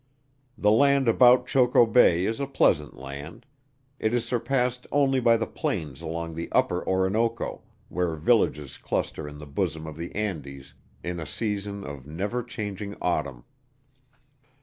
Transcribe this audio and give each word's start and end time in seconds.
The 0.57 0.71
land 0.71 1.07
about 1.07 1.45
Choco 1.45 1.85
Bay 1.85 2.25
is 2.25 2.39
a 2.39 2.47
pleasant 2.47 2.95
land. 2.97 3.45
It 3.99 4.15
is 4.15 4.25
surpassed 4.25 4.87
only 4.91 5.19
by 5.19 5.37
the 5.37 5.45
plains 5.45 6.01
along 6.01 6.33
the 6.33 6.51
upper 6.53 6.83
Orinoco 6.87 7.61
where 7.87 8.15
villages 8.15 8.79
cluster 8.79 9.27
in 9.27 9.37
the 9.37 9.45
bosom 9.45 9.85
of 9.85 9.97
the 9.97 10.11
Andes 10.15 10.73
in 11.03 11.19
a 11.19 11.27
season 11.27 11.83
of 11.83 12.07
never 12.07 12.41
changing 12.41 12.95
autumn. 12.99 13.43